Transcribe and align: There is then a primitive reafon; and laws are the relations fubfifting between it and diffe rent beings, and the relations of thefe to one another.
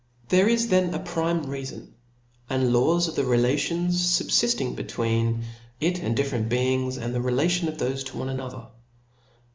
There 0.29 0.49
is 0.49 0.69
then 0.69 0.95
a 0.95 0.99
primitive 0.99 1.47
reafon; 1.51 1.89
and 2.49 2.73
laws 2.73 3.07
are 3.07 3.11
the 3.11 3.23
relations 3.23 4.01
fubfifting 4.01 4.75
between 4.75 5.43
it 5.79 5.99
and 5.99 6.17
diffe 6.17 6.31
rent 6.31 6.49
beings, 6.49 6.97
and 6.97 7.13
the 7.13 7.21
relations 7.21 7.69
of 7.69 7.77
thefe 7.77 8.03
to 8.07 8.17
one 8.17 8.29
another. 8.29 8.65